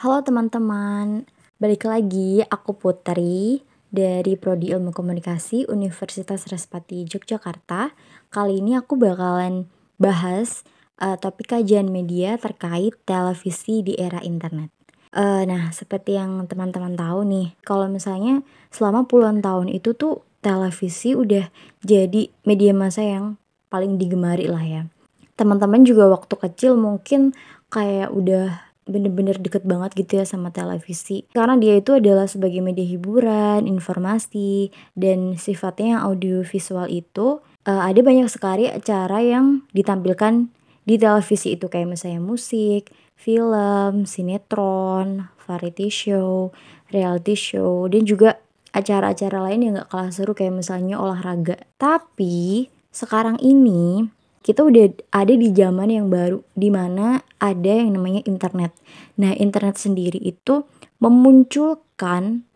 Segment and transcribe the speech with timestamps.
[0.00, 1.28] Halo teman-teman,
[1.60, 3.60] balik lagi aku Putri
[3.92, 7.92] dari Prodi Ilmu Komunikasi Universitas Respati Yogyakarta.
[8.32, 9.68] Kali ini aku bakalan
[10.00, 10.64] bahas
[11.04, 14.72] uh, topik kajian media terkait televisi di era internet.
[15.12, 18.40] Uh, nah, seperti yang teman-teman tahu nih, kalau misalnya
[18.72, 21.52] selama puluhan tahun itu tuh televisi udah
[21.84, 23.36] jadi media massa yang
[23.68, 24.88] paling digemari lah ya.
[25.36, 27.36] Teman-teman juga waktu kecil mungkin
[27.68, 32.84] kayak udah bener-bener deket banget gitu ya sama televisi karena dia itu adalah sebagai media
[32.84, 40.48] hiburan, informasi, dan sifatnya yang audiovisual itu uh, ada banyak sekali acara yang ditampilkan
[40.88, 46.50] di televisi itu kayak misalnya musik, film, sinetron, variety show,
[46.88, 48.40] reality show, dan juga
[48.72, 51.58] acara-acara lain yang gak kalah seru kayak misalnya olahraga.
[51.76, 54.08] Tapi sekarang ini
[54.40, 58.72] kita udah ada di zaman yang baru di mana ada yang namanya internet.
[59.20, 60.64] Nah, internet sendiri itu
[61.00, 62.48] memunculkan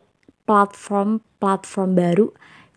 [0.49, 2.27] platform-platform baru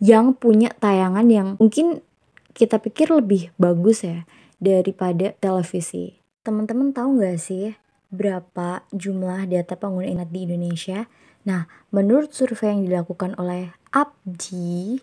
[0.00, 2.04] yang punya tayangan yang mungkin
[2.52, 4.28] kita pikir lebih bagus ya
[4.60, 6.18] daripada televisi.
[6.44, 7.76] Teman-teman tahu nggak sih
[8.08, 10.98] berapa jumlah data pengguna internet di Indonesia?
[11.44, 15.00] Nah, menurut survei yang dilakukan oleh APJI,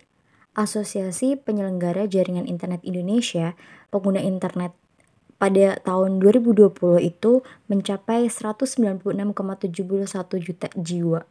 [0.56, 3.52] Asosiasi Penyelenggara Jaringan Internet Indonesia,
[3.92, 4.72] pengguna internet
[5.36, 6.72] pada tahun 2020
[7.04, 9.04] itu mencapai 196,71
[10.40, 11.28] juta jiwa.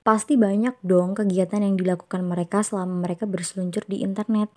[0.00, 4.48] Pasti banyak dong kegiatan yang dilakukan mereka selama mereka berseluncur di internet.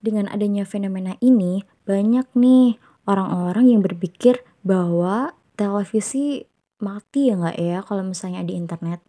[0.00, 7.78] Dengan adanya fenomena ini, banyak nih orang-orang yang berpikir bahwa televisi mati ya nggak ya
[7.84, 9.00] kalau misalnya di internet.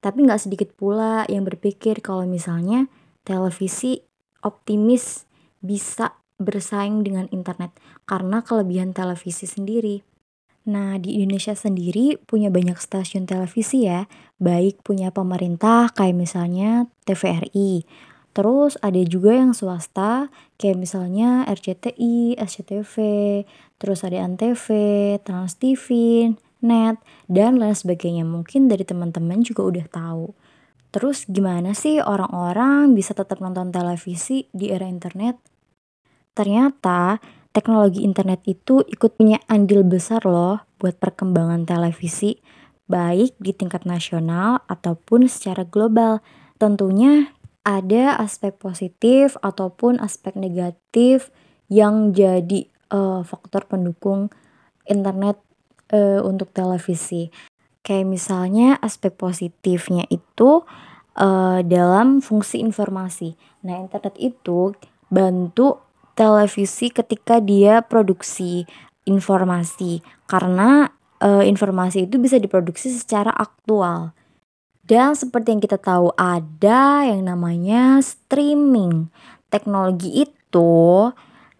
[0.00, 2.88] Tapi nggak sedikit pula yang berpikir kalau misalnya
[3.22, 4.00] televisi
[4.40, 5.28] optimis
[5.60, 7.76] bisa bersaing dengan internet
[8.08, 10.00] karena kelebihan televisi sendiri.
[10.68, 14.08] Nah, di Indonesia sendiri punya banyak stasiun televisi ya,
[14.40, 17.84] baik punya pemerintah kayak misalnya TVRI.
[18.30, 20.30] Terus ada juga yang swasta
[20.60, 22.94] kayak misalnya RCTI, SCTV,
[23.80, 24.66] terus ada ANTV,
[25.26, 25.86] Trans TV,
[26.62, 26.96] NET,
[27.26, 28.22] dan lain sebagainya.
[28.22, 30.30] Mungkin dari teman-teman juga udah tahu.
[30.90, 35.38] Terus gimana sih orang-orang bisa tetap nonton televisi di era internet?
[36.34, 37.22] Ternyata
[37.54, 42.42] teknologi internet itu ikut punya andil besar loh buat perkembangan televisi,
[42.90, 46.18] baik di tingkat nasional ataupun secara global.
[46.58, 47.30] Tentunya
[47.62, 51.30] ada aspek positif ataupun aspek negatif
[51.70, 54.32] yang jadi uh, faktor pendukung
[54.90, 55.38] internet
[55.94, 57.30] uh, untuk televisi.
[57.80, 60.62] Kayak misalnya aspek positifnya itu
[61.16, 63.34] uh, dalam fungsi informasi.
[63.64, 64.76] Nah, internet itu
[65.08, 65.80] bantu
[66.14, 68.68] televisi ketika dia produksi
[69.08, 70.92] informasi karena
[71.24, 74.12] uh, informasi itu bisa diproduksi secara aktual.
[74.84, 79.06] Dan seperti yang kita tahu ada yang namanya streaming.
[79.46, 81.10] Teknologi itu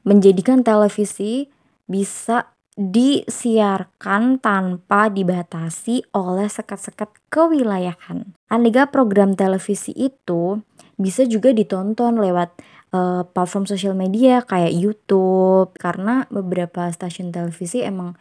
[0.02, 1.46] menjadikan televisi
[1.86, 8.32] bisa disiarkan tanpa dibatasi oleh sekat-sekat kewilayahan.
[8.48, 10.64] Aneka program televisi itu
[10.96, 12.56] bisa juga ditonton lewat
[12.96, 18.16] uh, platform sosial media kayak YouTube karena beberapa stasiun televisi emang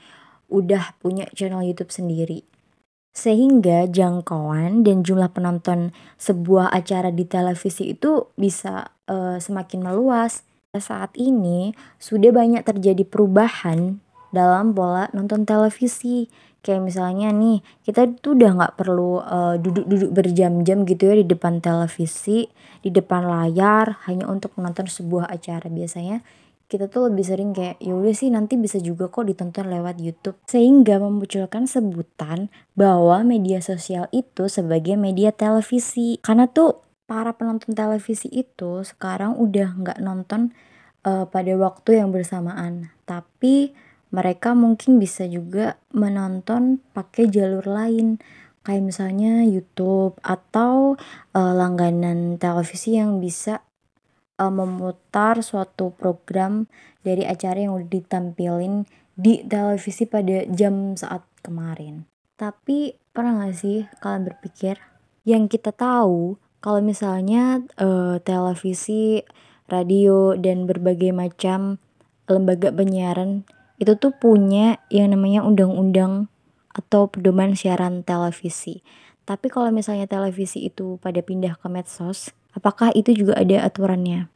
[0.52, 2.44] udah punya channel YouTube sendiri.
[3.16, 10.44] Sehingga jangkauan dan jumlah penonton sebuah acara di televisi itu bisa uh, semakin meluas.
[10.70, 13.98] Saat ini sudah banyak terjadi perubahan
[14.30, 16.30] dalam pola nonton televisi.
[16.60, 21.64] Kayak misalnya nih, kita tuh udah nggak perlu uh, duduk-duduk berjam-jam gitu ya di depan
[21.64, 22.52] televisi,
[22.84, 25.72] di depan layar hanya untuk menonton sebuah acara.
[25.72, 26.20] Biasanya
[26.68, 30.36] kita tuh lebih sering kayak ya udah sih nanti bisa juga kok ditonton lewat YouTube.
[30.52, 36.20] Sehingga memunculkan sebutan bahwa media sosial itu sebagai media televisi.
[36.20, 40.52] Karena tuh para penonton televisi itu sekarang udah nggak nonton
[41.08, 43.74] uh, pada waktu yang bersamaan, tapi
[44.10, 48.18] mereka mungkin bisa juga menonton pakai jalur lain
[48.66, 51.00] kayak misalnya YouTube atau
[51.34, 53.66] uh, langganan televisi yang bisa
[54.42, 56.66] uh, memutar suatu program
[57.02, 58.86] dari acara yang udah ditampilin
[59.20, 62.08] di televisi pada jam saat kemarin.
[62.40, 64.76] Tapi pernah gak sih kalian berpikir
[65.28, 69.24] yang kita tahu kalau misalnya uh, televisi,
[69.72, 71.80] radio dan berbagai macam
[72.28, 73.48] lembaga penyiaran
[73.80, 76.28] itu tuh punya yang namanya undang-undang
[76.76, 78.86] atau pedoman siaran televisi.
[79.24, 84.28] Tapi kalau misalnya televisi itu pada pindah ke medsos, apakah itu juga ada aturannya?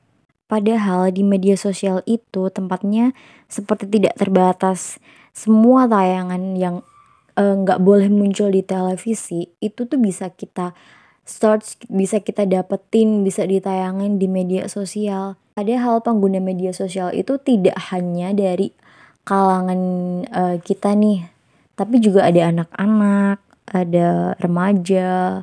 [0.48, 3.12] Padahal di media sosial itu tempatnya
[3.50, 5.01] seperti tidak terbatas.
[5.34, 6.86] Semua tayangan yang
[7.34, 10.78] nggak uh, boleh muncul di televisi itu tuh bisa kita
[11.25, 17.74] search bisa kita dapetin bisa ditayangin di media sosial padahal pengguna media sosial itu tidak
[17.90, 18.75] hanya dari
[19.23, 19.81] kalangan
[20.29, 21.27] uh, kita nih.
[21.73, 23.41] Tapi juga ada anak-anak
[23.71, 25.41] ada remaja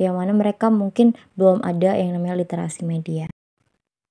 [0.00, 3.30] yang mana mereka mungkin belum ada yang namanya literasi media.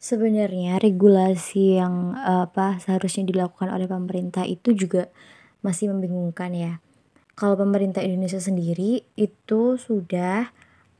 [0.01, 5.11] Sebenarnya regulasi yang uh, apa seharusnya dilakukan oleh pemerintah itu juga
[5.61, 6.73] masih membingungkan ya.
[7.37, 10.49] Kalau pemerintah Indonesia sendiri itu sudah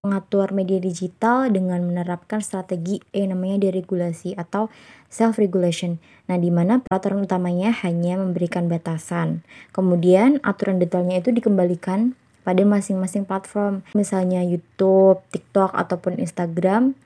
[0.01, 4.73] mengatur media digital dengan menerapkan strategi yang namanya deregulasi atau
[5.13, 6.01] self regulation.
[6.25, 9.45] Nah, di mana peraturan utamanya hanya memberikan batasan.
[9.69, 13.85] Kemudian aturan detailnya itu dikembalikan pada masing-masing platform.
[13.93, 16.97] Misalnya YouTube, TikTok ataupun Instagram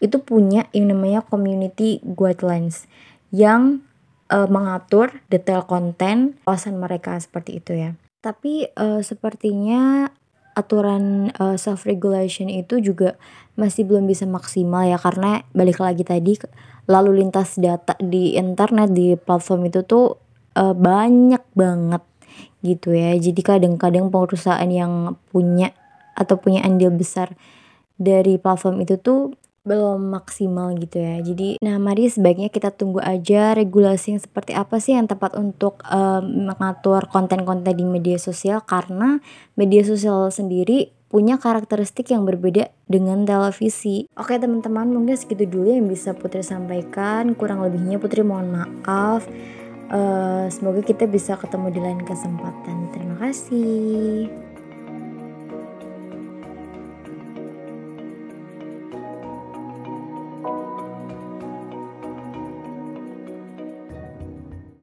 [0.00, 2.88] itu punya yang namanya community guidelines
[3.28, 3.84] yang
[4.32, 7.90] uh, mengatur detail konten kawasan mereka seperti itu ya.
[8.24, 10.08] Tapi uh, sepertinya
[10.58, 13.14] aturan uh, eh, self regulation itu juga
[13.54, 16.38] masih belum bisa maksimal ya karena balik lagi tadi
[16.90, 20.18] lalu lintas data di internet di platform itu tuh
[20.58, 22.02] uh, banyak banget
[22.64, 23.14] gitu ya.
[23.14, 25.70] Jadi kadang-kadang perusahaan yang punya
[26.18, 27.38] atau punya andil besar
[27.98, 29.34] dari platform itu tuh
[29.68, 31.20] belum maksimal gitu ya.
[31.20, 35.84] Jadi, nah mari sebaiknya kita tunggu aja regulasi yang seperti apa sih yang tepat untuk
[35.84, 39.20] um, mengatur konten-konten di media sosial karena
[39.54, 44.08] media sosial sendiri punya karakteristik yang berbeda dengan televisi.
[44.16, 47.32] Oke teman-teman, mungkin segitu dulu yang bisa Putri sampaikan.
[47.32, 49.24] Kurang lebihnya Putri mohon maaf.
[49.88, 52.92] Uh, semoga kita bisa ketemu di lain kesempatan.
[52.92, 54.28] Terima kasih.